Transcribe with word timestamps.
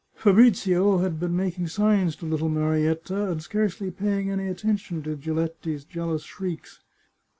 Fabrizio 0.15 0.97
had 0.97 1.19
been 1.19 1.35
making 1.37 1.67
signs 1.67 2.15
to 2.15 2.25
little 2.25 2.49
Marietta, 2.49 3.29
and 3.29 3.39
scarcely 3.43 3.91
paying 3.91 4.31
any 4.31 4.47
attention 4.47 5.03
to 5.03 5.15
Giletti's 5.15 5.83
jealous 5.85 6.23
shrieks. 6.23 6.79